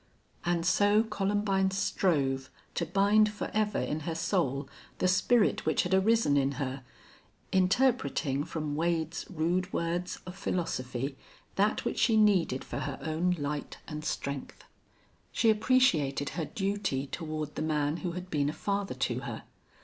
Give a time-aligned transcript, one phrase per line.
[0.43, 6.37] And so Columbine strove to bind forever in her soul the spirit which had arisen
[6.37, 6.83] in her,
[7.51, 11.17] interpreting from Wade's rude words of philosophy
[11.53, 14.63] that which she needed for her own light and strength.
[15.31, 19.43] She appreciated her duty toward the man who had been a father to her.